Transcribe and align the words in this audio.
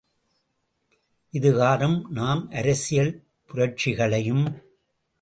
இதுகாறும் 1.33 2.09
நாம் 2.09 2.49
அரசியல் 2.51 3.13
புரட்சிகளையும். 3.49 4.45